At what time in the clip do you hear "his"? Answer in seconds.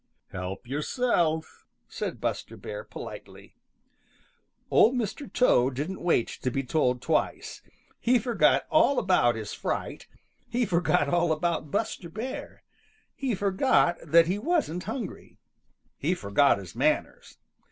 9.35-9.53, 16.57-16.75